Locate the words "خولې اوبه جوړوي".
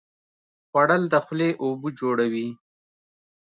1.25-2.47